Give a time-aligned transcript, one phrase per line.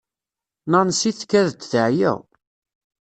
[0.71, 2.13] Nancy tkad-d teεya.